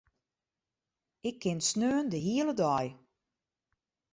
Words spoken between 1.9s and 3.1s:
de hiele dei.